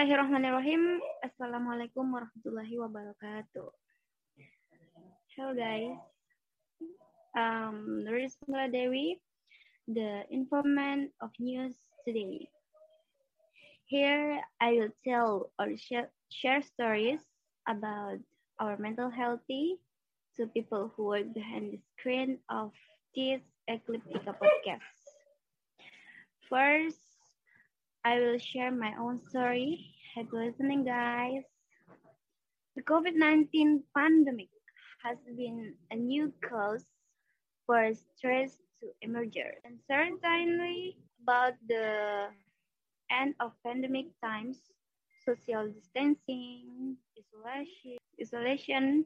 Bismillahirrahmanirrahim. 0.00 0.96
Assalamualaikum 1.20 2.08
warahmatullahi 2.08 2.72
wabarakatuh. 2.72 3.68
Hello 5.36 5.52
guys. 5.52 6.00
Um, 7.36 8.08
Rismala 8.08 8.72
Dewi, 8.72 9.20
the 9.84 10.24
informant 10.32 11.12
of 11.20 11.28
news 11.36 11.76
today. 12.08 12.48
Here 13.92 14.40
I 14.56 14.80
will 14.80 14.94
tell 15.04 15.52
or 15.60 15.76
share, 15.76 16.08
stories 16.64 17.20
about 17.68 18.24
our 18.56 18.80
mental 18.80 19.12
health 19.12 19.44
to 19.52 20.48
people 20.56 20.96
who 20.96 21.12
work 21.12 21.28
behind 21.36 21.76
the 21.76 21.80
screen 21.92 22.40
of 22.48 22.72
this 23.12 23.44
Ekliptika 23.68 24.32
podcast. 24.32 24.96
First, 26.48 27.09
I 28.02 28.18
will 28.18 28.38
share 28.38 28.72
my 28.72 28.94
own 28.98 29.20
story. 29.28 29.92
Happy 30.14 30.28
listening, 30.32 30.84
guys. 30.84 31.42
The 32.74 32.82
COVID-19 32.82 33.82
pandemic 33.94 34.48
has 35.04 35.18
been 35.36 35.74
a 35.90 35.96
new 35.96 36.32
cause 36.40 36.86
for 37.66 37.92
stress 38.16 38.56
to 38.80 38.88
emerge. 39.02 39.36
And 39.64 39.78
certainly 39.86 40.96
about 41.22 41.54
the 41.68 42.28
end 43.10 43.34
of 43.38 43.52
pandemic 43.66 44.06
times, 44.24 44.56
social 45.26 45.68
distancing, 45.68 46.96
isolation, 47.18 47.98
isolation, 48.18 49.04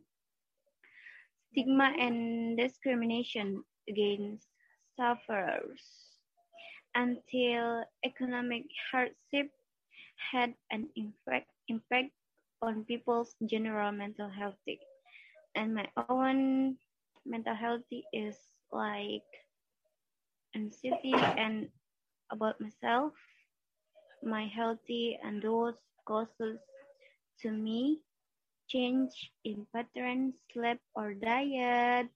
stigma 1.51 1.93
and 1.99 2.57
discrimination 2.57 3.65
against 3.89 4.47
sufferers 4.97 6.14
until 6.95 7.85
economic 8.05 8.65
hardship 8.91 9.51
had 10.33 10.55
an 10.71 10.89
impact, 10.97 11.51
impact 11.69 12.11
on 12.63 12.85
people's 12.85 13.35
general 13.47 13.93
mental 13.93 14.29
health. 14.29 14.57
And 15.55 15.75
my 15.75 15.89
own 15.99 16.79
mental 17.25 17.55
health 17.55 17.83
is 18.13 18.37
like 18.73 19.27
anxiety 20.55 21.13
and 21.15 21.69
about 22.31 22.61
myself, 22.61 23.13
my 24.23 24.47
healthy 24.47 25.19
and 25.23 25.43
those 25.43 25.77
causes 26.07 26.59
to 27.41 27.51
me, 27.51 28.03
change 28.69 29.33
in 29.45 29.67
pattern, 29.73 30.35
sleep 30.53 30.81
or 30.95 31.15
diet, 31.15 32.09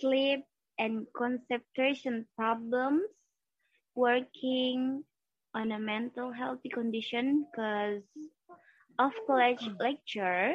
sleep 0.00 0.44
and 0.78 1.06
concentration 1.12 2.26
problems, 2.36 3.08
working 4.00 5.04
on 5.54 5.72
a 5.72 5.78
mental 5.78 6.32
healthy 6.32 6.68
condition 6.70 7.44
because 7.50 8.02
of 8.98 9.12
college 9.26 9.64
lecture, 9.80 10.54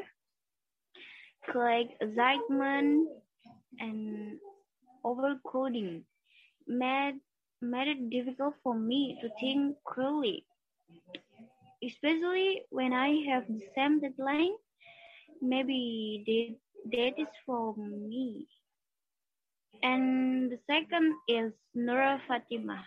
college 1.51 1.89
excitement, 2.01 3.07
and 3.79 4.37
overcoding 5.05 6.03
made, 6.67 7.19
made 7.61 7.87
it 7.87 8.09
difficult 8.09 8.55
for 8.63 8.75
me 8.75 9.17
to 9.21 9.29
think 9.39 9.75
clearly, 9.87 10.45
especially 11.83 12.63
when 12.69 12.93
I 12.93 13.09
have 13.29 13.47
the 13.47 13.61
same 13.75 13.99
deadline. 14.01 14.53
Maybe 15.41 16.23
that, 16.27 16.97
that 16.97 17.21
is 17.21 17.27
for 17.45 17.75
me. 17.77 18.47
And 19.83 20.51
the 20.51 20.59
second 20.67 21.13
is 21.27 21.51
Nurul 21.75 22.19
Fatima. 22.27 22.83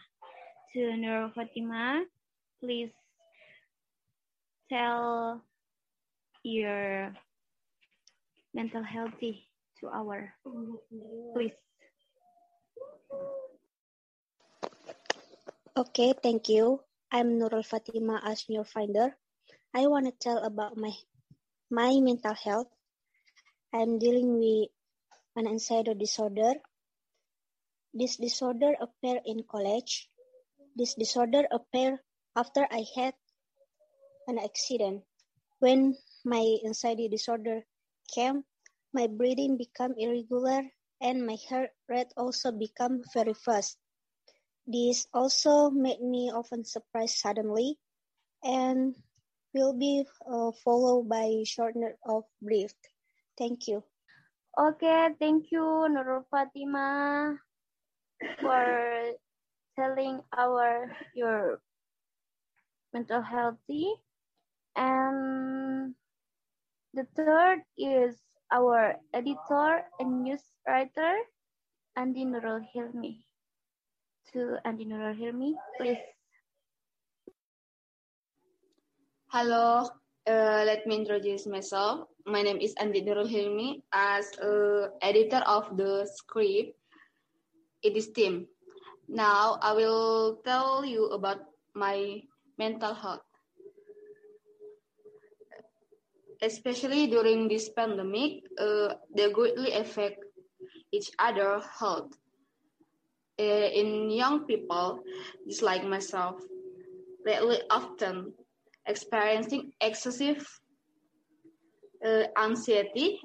To 0.74 0.80
Nurul 0.80 1.32
Fatima, 1.32 2.04
please 2.60 2.92
tell 4.68 5.40
your 6.44 7.14
mental 8.52 8.82
healthy 8.82 9.48
to 9.80 9.88
our, 9.88 10.34
please. 11.34 11.56
Okay, 15.76 16.12
thank 16.22 16.48
you. 16.48 16.80
I'm 17.10 17.40
Nurul 17.40 17.64
Fatima 17.64 18.20
as 18.24 18.44
your 18.48 18.64
finder. 18.64 19.16
I 19.72 19.86
want 19.86 20.06
to 20.06 20.12
tell 20.12 20.44
about 20.44 20.76
my 20.76 20.92
my 21.70 21.96
mental 22.00 22.34
health. 22.34 22.68
I'm 23.72 23.98
dealing 23.98 24.36
with 24.36 24.68
an 25.36 25.46
anxiety 25.48 25.94
disorder 25.94 26.60
this 27.94 28.16
disorder 28.16 28.76
appeared 28.80 29.22
in 29.24 29.42
college. 29.42 30.08
This 30.78 30.94
disorder 30.94 31.42
appeared 31.50 31.98
after 32.36 32.62
I 32.70 32.86
had 32.94 33.14
an 34.28 34.38
accident. 34.38 35.02
When 35.58 35.98
my 36.24 36.58
anxiety 36.64 37.08
disorder 37.08 37.66
came, 38.14 38.44
my 38.94 39.08
breathing 39.08 39.56
became 39.58 39.94
irregular 39.98 40.62
and 41.00 41.26
my 41.26 41.36
heart 41.50 41.70
rate 41.88 42.14
also 42.16 42.52
became 42.52 43.02
very 43.12 43.34
fast. 43.34 43.76
This 44.68 45.08
also 45.12 45.70
made 45.70 46.00
me 46.00 46.30
often 46.30 46.64
surprised 46.64 47.16
suddenly 47.18 47.76
and 48.44 48.94
will 49.52 49.74
be 49.74 50.06
uh, 50.30 50.52
followed 50.62 51.08
by 51.08 51.42
shortness 51.44 51.98
of 52.06 52.22
breath. 52.40 52.78
Thank 53.36 53.66
you. 53.66 53.82
Okay, 54.56 55.10
thank 55.18 55.50
you, 55.50 55.90
Nurul 55.90 56.22
Fatima 56.30 57.34
for 58.40 59.14
telling 59.78 60.18
our 60.34 60.90
your 61.14 61.62
mental 62.90 63.22
healthy 63.22 63.86
and 64.74 65.94
the 66.98 67.06
third 67.14 67.62
is 67.78 68.18
our 68.50 68.98
editor 69.14 69.86
and 70.02 70.26
news 70.26 70.42
writer 70.66 71.14
Andi 71.94 72.26
Nurul 72.26 72.66
Hilmi 72.74 73.22
to 74.34 74.58
Andi 74.66 74.82
Nurul 74.82 75.14
Hilmi 75.14 75.54
please 75.78 76.02
Hello, 79.30 79.84
uh, 80.26 80.62
let 80.64 80.86
me 80.88 80.96
introduce 80.96 81.46
myself. 81.46 82.08
My 82.24 82.40
name 82.40 82.64
is 82.64 82.74
Andi 82.80 83.04
Nurul 83.04 83.28
Hilmi 83.28 83.84
as 83.92 84.24
uh, 84.40 84.88
editor 85.04 85.44
of 85.44 85.68
the 85.76 86.08
script 86.08 86.74
it 87.82 87.94
is 87.94 88.08
team. 88.10 88.48
Now 89.08 89.58
I 89.62 89.72
will 89.72 90.36
tell 90.44 90.84
you 90.84 91.06
about 91.06 91.40
my 91.74 92.22
mental 92.58 92.94
health. 92.94 93.22
Especially 96.42 97.06
during 97.08 97.48
this 97.48 97.68
pandemic, 97.70 98.44
uh, 98.58 98.94
they 99.14 99.30
greatly 99.32 99.72
affect 99.72 100.22
each 100.92 101.10
other 101.18 101.60
health. 101.78 102.12
Uh, 103.40 103.70
in 103.72 104.10
young 104.10 104.44
people, 104.46 105.00
just 105.46 105.62
like 105.62 105.84
myself, 105.84 106.42
lately 107.24 107.58
often 107.70 108.32
experiencing 108.86 109.72
excessive 109.80 110.44
uh, 112.04 112.24
anxiety, 112.36 113.20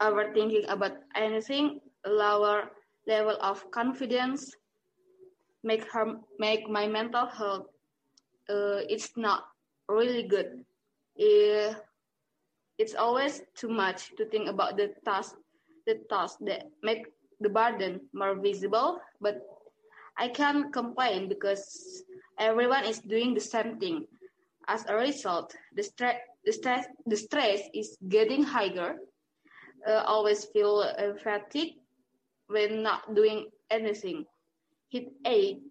overthinking 0.00 0.64
about 0.68 0.92
anything, 1.14 1.80
lower 2.06 2.70
level 3.06 3.36
of 3.40 3.70
confidence 3.70 4.54
make 5.62 5.84
her 5.92 6.18
make 6.38 6.68
my 6.68 6.86
mental 6.86 7.26
health 7.26 7.66
uh, 8.48 8.80
it's 8.88 9.16
not 9.16 9.44
really 9.88 10.22
good. 10.24 10.64
Uh, 11.20 11.74
it's 12.78 12.94
always 12.94 13.42
too 13.54 13.68
much 13.68 14.14
to 14.16 14.24
think 14.26 14.48
about 14.48 14.76
the 14.76 14.90
task 15.04 15.36
the 15.86 15.94
task 16.10 16.38
that 16.42 16.64
make 16.82 17.06
the 17.40 17.48
burden 17.48 18.00
more 18.12 18.34
visible 18.34 19.00
but 19.20 19.36
i 20.18 20.28
can't 20.28 20.72
complain 20.72 21.28
because 21.28 22.02
everyone 22.38 22.84
is 22.84 23.00
doing 23.00 23.34
the 23.34 23.40
same 23.40 23.78
thing. 23.78 24.06
As 24.68 24.84
a 24.88 24.94
result 24.96 25.54
the 25.74 25.82
stress 25.82 26.16
the 26.44 26.52
stress 26.52 26.86
the 27.06 27.16
stress 27.16 27.60
is 27.74 27.96
getting 28.08 28.42
higher. 28.44 28.96
Uh, 29.86 30.02
always 30.06 30.44
feel 30.44 30.80
uh, 30.98 31.14
fatigue 31.22 31.74
when 32.48 32.82
not 32.82 33.14
doing 33.14 33.50
anything. 33.70 34.26
Hit 34.90 35.12
aid 35.24 35.62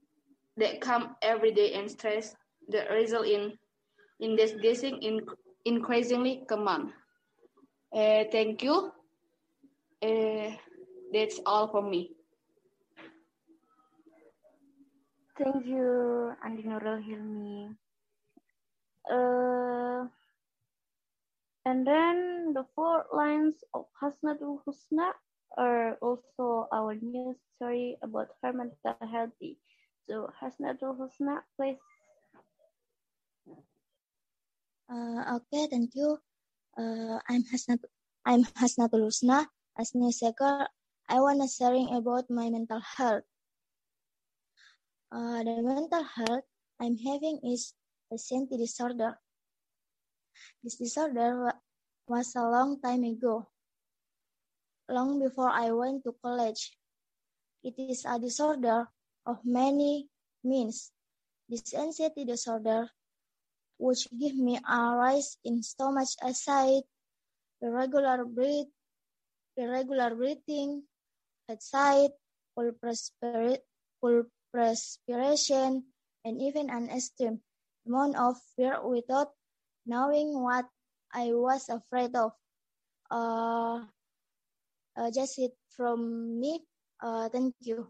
that 0.58 0.82
come 0.82 1.16
every 1.22 1.52
day 1.52 1.74
and 1.74 1.92
stress 1.92 2.36
that 2.70 2.90
result 2.90 3.28
in 3.28 3.54
investigating 4.20 5.02
in 5.02 5.22
increasingly 5.66 6.44
common. 6.48 6.94
Uh, 7.94 8.24
thank 8.32 8.64
you. 8.64 8.92
Uh, 10.02 10.52
that's 11.12 11.40
all 11.46 11.68
for 11.68 11.82
me. 11.82 12.12
Thank 15.38 15.66
you, 15.66 16.36
Andi 16.44 16.68
Nurul 16.68 17.00
Hilmi. 17.00 17.76
Uh, 19.10 20.08
and 21.66 21.88
then 21.88 22.52
the 22.54 22.66
four 22.76 23.06
lines 23.14 23.64
of 23.74 23.86
Hasnatul 24.02 24.60
Husna 24.68 25.12
are 25.58 25.98
also 26.02 26.68
our 26.72 26.96
news 26.96 27.38
story 27.56 27.98
about 28.02 28.30
her 28.44 28.54
mental 28.54 28.98
health. 29.02 29.34
So 30.10 30.30
Hasnatul 30.42 30.98
Husna, 30.98 31.42
please. 31.58 31.82
Uh, 34.90 35.38
okay, 35.38 35.70
thank 35.70 35.94
you. 35.94 36.18
Uh, 36.78 37.22
I'm 37.30 37.46
Hasnat. 37.46 37.86
I'm 38.26 38.44
Hasnatul 38.58 39.06
Husna. 39.06 39.46
As 39.78 39.94
seeker, 40.18 40.68
I 41.08 41.18
wanna 41.22 41.48
sharing 41.48 41.94
about 41.94 42.30
my 42.30 42.50
mental 42.50 42.82
health. 42.82 43.24
Uh, 45.12 45.42
the 45.42 45.62
mental 45.62 46.04
health 46.04 46.46
I'm 46.82 46.98
having 46.98 47.40
is 47.44 47.74
anxiety 48.12 48.58
disorder. 48.58 49.18
This 50.64 50.76
disorder 50.76 51.54
was 52.08 52.36
a 52.36 52.44
long 52.44 52.82
time 52.82 53.04
ago, 53.04 53.48
long 54.90 55.22
before 55.22 55.50
I 55.50 55.72
went 55.72 56.04
to 56.04 56.16
college. 56.22 56.76
It 57.64 57.78
is 57.78 58.06
a 58.06 58.20
disorder 58.20 58.90
of 59.26 59.38
many 59.46 60.10
means. 60.44 60.92
This 61.50 61.74
anxiety 61.74 62.26
disorder, 62.26 62.90
which 63.78 64.08
give 64.14 64.36
me 64.36 64.58
a 64.58 64.80
rise 64.96 65.38
in 65.44 65.64
stomach 65.64 66.10
acid, 66.22 66.84
irregular 67.62 68.26
breath, 68.26 68.70
irregular 69.58 70.16
breathing, 70.16 70.84
headache, 71.48 72.14
full, 72.56 72.72
full 74.02 74.24
perspiration, 74.54 75.84
and 76.26 76.42
even 76.42 76.70
an 76.70 76.90
extreme 76.90 77.42
amount 77.86 78.16
of 78.16 78.38
fear 78.56 78.78
without 78.86 79.34
knowing 79.86 80.42
what 80.42 80.66
I 81.14 81.34
was 81.34 81.70
afraid 81.70 82.16
of. 82.16 82.32
Uh, 83.10 83.86
uh, 84.98 85.12
just 85.12 85.40
it 85.40 85.52
from 85.76 86.40
me. 86.40 86.62
Uh, 87.02 87.30
thank 87.30 87.56
you. 87.62 87.88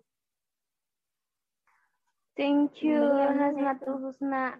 Thank 2.38 2.81
you, 2.81 3.04
Hasnatul 3.04 4.00
Husna. 4.00 4.56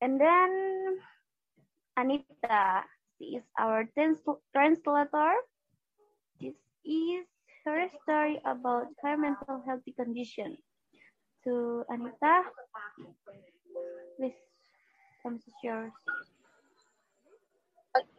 And 0.00 0.20
then 0.20 0.50
Anita, 1.96 2.84
she 3.18 3.40
is 3.40 3.44
our 3.58 3.88
translator. 4.52 5.32
This 6.38 6.54
is 6.84 7.26
her 7.64 7.88
story 8.04 8.38
about 8.44 8.86
her 9.02 9.16
mental 9.16 9.64
health 9.66 9.82
condition. 9.96 10.58
To 11.44 11.84
Anita, 11.88 12.42
please, 14.20 14.38
come 15.22 15.38
to 15.40 15.50
yours. 15.64 15.92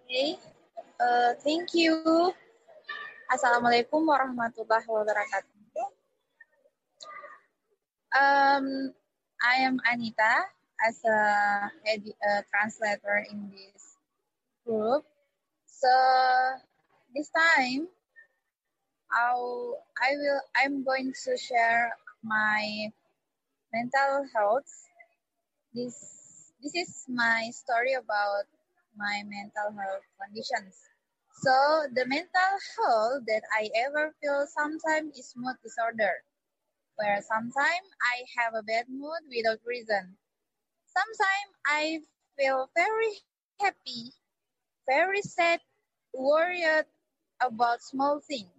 Okay, 0.06 0.38
uh, 1.02 1.34
thank 1.42 1.74
you. 1.74 1.98
Assalamualaikum 3.25 4.06
warahmatullahi 4.06 4.86
wabarakatuh. 4.86 5.50
Um, 8.13 8.94
I 9.42 9.66
am 9.66 9.81
Anita 9.81 10.46
as 10.86 11.02
a, 11.10 11.18
a 11.90 12.31
translator 12.54 13.25
in 13.34 13.50
this 13.50 13.98
group. 14.62 15.10
So 15.66 15.90
this 17.18 17.34
time, 17.34 17.90
I'll, 19.10 19.81
I 19.98 20.22
will. 20.22 20.42
I'm 20.54 20.86
going 20.86 21.18
to 21.25 21.34
share 21.34 21.98
my 22.22 22.94
mental 23.74 24.30
health. 24.38 24.69
This 25.74 25.98
this 26.62 26.78
is 26.78 27.10
my 27.10 27.50
story 27.50 27.98
about 27.98 28.46
my 28.95 29.24
mental 29.25 29.71
health 29.71 30.03
conditions. 30.21 30.80
So 31.44 31.88
the 31.94 32.06
mental 32.06 32.51
health 32.77 33.24
that 33.27 33.44
I 33.53 33.69
ever 33.75 34.15
feel 34.21 34.45
sometimes 34.47 35.18
is 35.18 35.33
mood 35.36 35.56
disorder, 35.63 36.24
where 36.95 37.21
sometimes 37.21 37.89
I 38.01 38.25
have 38.38 38.53
a 38.56 38.63
bad 38.63 38.88
mood 38.89 39.21
without 39.30 39.59
reason. 39.65 40.18
Sometimes 40.88 41.51
I 41.65 42.01
feel 42.38 42.69
very 42.75 43.13
happy, 43.62 44.13
very 44.88 45.21
sad, 45.21 45.62
worried 46.13 46.86
about 47.42 47.81
small 47.83 48.19
things. 48.21 48.51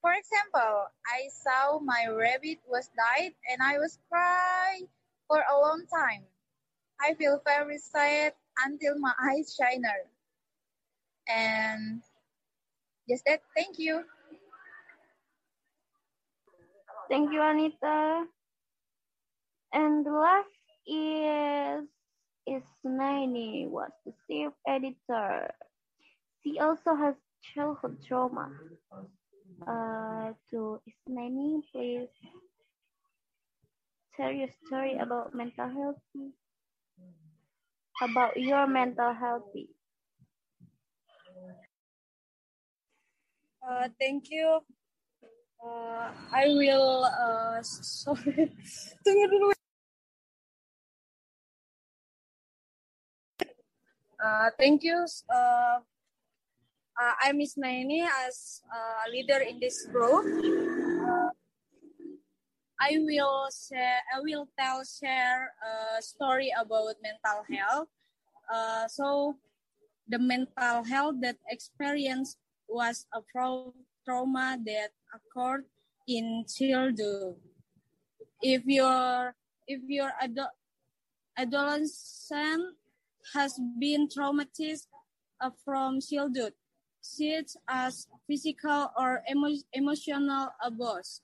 For 0.00 0.12
example, 0.12 0.88
I 1.06 1.28
saw 1.28 1.78
my 1.80 2.06
rabbit 2.06 2.60
was 2.68 2.88
died 2.90 3.34
and 3.50 3.60
I 3.60 3.78
was 3.78 3.98
crying 4.08 4.88
for 5.26 5.42
a 5.42 5.58
long 5.58 5.86
time. 5.86 6.26
I 7.00 7.14
feel 7.14 7.40
very 7.44 7.78
sad 7.78 8.34
until 8.64 8.98
my 8.98 9.12
eyes 9.30 9.56
shiner. 9.58 10.06
And 11.28 12.02
just 13.08 13.24
that, 13.26 13.40
thank 13.56 13.78
you. 13.78 14.04
Thank 17.08 17.32
you, 17.32 17.42
Anita. 17.42 18.24
And 19.72 20.06
the 20.06 20.12
last 20.12 20.48
is 20.86 21.88
Isnaini 22.48 23.68
was 23.68 23.90
the 24.04 24.12
chief 24.26 24.52
editor. 24.68 25.50
She 26.42 26.58
also 26.58 26.94
has 26.94 27.14
childhood 27.54 27.98
trauma. 28.06 28.50
Uh, 29.66 30.32
to 30.50 30.80
Isnaini, 30.88 31.62
please 31.72 32.08
tell 34.16 34.30
your 34.32 34.48
story 34.66 34.98
about 34.98 35.34
mental 35.34 35.68
health 35.68 36.00
about 38.02 38.36
your 38.36 38.66
mental 38.66 39.12
health. 39.12 39.50
Uh, 43.64 43.88
thank 43.98 44.30
you. 44.30 44.60
Uh, 45.64 46.10
I 46.32 46.44
will. 46.48 47.04
Uh, 47.08 47.62
sorry. 47.62 48.52
Tunggu 49.00 49.26
dulu. 49.32 49.48
Uh, 54.20 54.48
thank 54.60 54.84
you. 54.84 55.04
Uh, 55.32 55.80
uh, 57.00 57.14
I'm 57.24 57.40
Isnaini 57.40 58.04
as 58.28 58.60
a 58.68 59.08
leader 59.10 59.40
in 59.40 59.60
this 59.60 59.88
group. 59.88 60.24
I 62.80 62.98
will 62.98 63.48
share, 63.50 64.00
I 64.14 64.20
will 64.20 64.48
tell 64.58 64.82
share 64.84 65.52
a 65.62 66.02
story 66.02 66.50
about 66.58 66.96
mental 67.02 67.44
health. 67.46 67.88
Uh, 68.52 68.88
so 68.88 69.36
the 70.08 70.18
mental 70.18 70.84
health 70.84 71.16
that 71.22 71.36
experience 71.48 72.36
was 72.68 73.06
a 73.14 73.20
trauma 74.04 74.58
that 74.66 74.90
occurred 75.14 75.64
in 76.06 76.44
childhood. 76.48 77.36
If 78.42 78.66
your 78.66 79.34
if 79.66 79.80
your 79.88 80.12
ado 80.20 80.44
adolescent 81.38 82.76
has 83.32 83.58
been 83.78 84.08
traumatized 84.08 84.86
uh, 85.40 85.50
from 85.64 86.00
childhood, 86.00 86.52
such 87.00 87.56
as 87.68 88.08
physical 88.26 88.90
or 88.98 89.22
emo 89.30 89.48
emotional 89.72 90.52
abuse, 90.62 91.22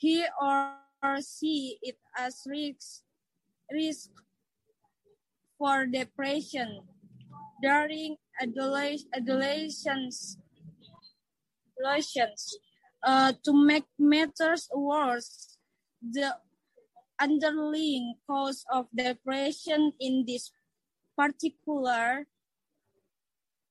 he 0.00 0.24
or 0.40 1.20
see 1.20 1.76
it 1.82 1.96
as 2.16 2.40
risk, 2.48 3.04
risk 3.70 4.08
for 5.60 5.84
depression 5.84 6.80
during 7.62 8.16
adolescence. 8.40 10.38
adolescence. 11.76 12.56
Uh, 13.04 13.32
to 13.44 13.52
make 13.52 13.84
matters 13.98 14.68
worse, 14.74 15.58
the 16.00 16.32
underlying 17.20 18.14
cause 18.26 18.64
of 18.72 18.86
depression 18.96 19.92
in 20.00 20.24
this 20.26 20.50
particular 21.16 22.26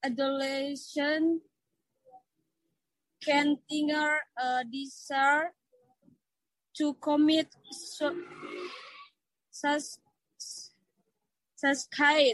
adolescent 0.05 1.41
can 3.25 3.57
trigger 3.69 4.17
a 4.37 4.63
desire 4.65 5.53
to 6.79 6.93
commit 6.95 7.47
suicide. 7.69 8.31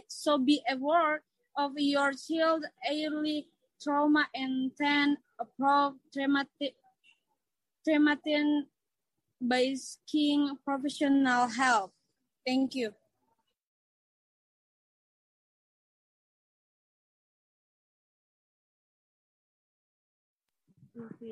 So 0.08 0.38
be 0.38 0.62
aware 0.70 1.24
of 1.58 1.72
your 1.78 2.14
child's 2.14 2.68
early 2.88 3.48
trauma 3.82 4.28
and 4.36 4.72
then 4.78 5.18
approach 5.40 5.94
traumatic, 6.14 6.76
traumatic 7.84 8.46
by 9.42 9.74
seeking 9.74 10.58
professional 10.64 11.48
help. 11.48 11.92
Thank 12.46 12.76
you. 12.76 12.94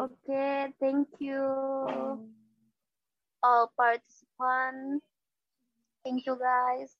Okay, 0.01 0.73
thank 0.79 1.07
you 1.19 2.42
all 3.43 3.71
participants. 3.77 5.05
Thank 6.03 6.25
you 6.25 6.37
guys. 6.39 6.95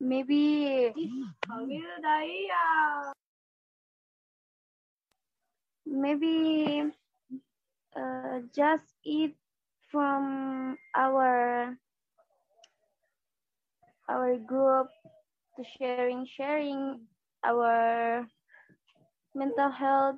Maybe 0.00 0.94
maybe 5.86 6.92
uh, 7.96 8.40
just 8.54 8.94
if 9.04 9.32
from 9.90 10.76
our 10.94 11.76
our 14.08 14.36
group 14.38 14.88
to 15.56 15.64
sharing 15.78 16.26
sharing 16.26 17.00
our 17.44 18.26
mental 19.34 19.70
health. 19.70 20.16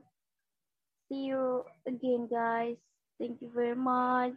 See 1.09 1.27
you 1.33 1.65
again, 1.87 2.29
guys. 2.31 2.77
Thank 3.19 3.41
you 3.43 3.51
very 3.55 3.75
much. 3.77 4.35